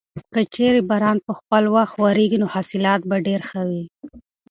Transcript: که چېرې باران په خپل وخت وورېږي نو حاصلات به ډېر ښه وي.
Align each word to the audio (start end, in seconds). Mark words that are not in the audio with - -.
که 0.33 0.41
چېرې 0.55 0.81
باران 0.89 1.17
په 1.25 1.31
خپل 1.39 1.63
وخت 1.75 1.93
وورېږي 1.95 2.37
نو 2.43 2.47
حاصلات 2.53 3.01
به 3.09 3.15
ډېر 3.27 3.41
ښه 3.49 3.61
وي. 3.69 3.83